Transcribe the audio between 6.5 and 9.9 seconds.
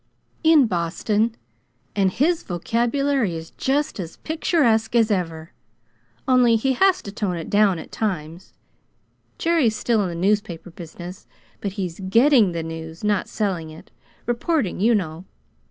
he has to tone it down at times. Jerry's